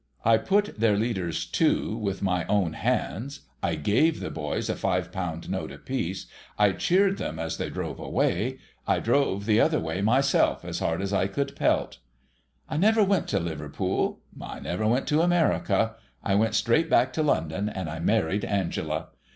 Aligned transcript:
I 0.25 0.37
put 0.37 0.79
their 0.79 0.97
leaders 0.97 1.45
to 1.45 1.95
with 1.95 2.23
my 2.23 2.43
own 2.45 2.73
hands, 2.73 3.41
I 3.61 3.75
gave 3.75 4.19
the 4.19 4.31
boys 4.31 4.67
a 4.67 4.75
five 4.75 5.11
pound 5.11 5.47
note 5.47 5.71
apiece, 5.71 6.25
I 6.57 6.71
cheered 6.71 7.19
them 7.19 7.37
as 7.37 7.57
they 7.59 7.69
drove 7.69 7.99
away, 7.99 8.57
I 8.87 8.97
drove 8.99 9.45
the 9.45 9.59
other 9.61 9.79
way 9.79 10.01
myself 10.01 10.65
as 10.65 10.79
hard 10.79 11.03
as 11.03 11.13
I 11.13 11.27
could 11.27 11.55
pelt. 11.55 11.99
I 12.67 12.77
never 12.77 13.03
went 13.03 13.27
to 13.27 13.39
Liverpool, 13.39 14.21
I 14.41 14.59
never 14.59 14.87
went 14.87 15.05
to 15.09 15.21
America, 15.21 15.93
I 16.23 16.33
went 16.33 16.55
straight 16.55 16.89
back 16.89 17.13
to 17.13 17.21
London, 17.21 17.69
and 17.69 17.87
I 17.87 17.99
married 17.99 18.43
Angela. 18.43 19.09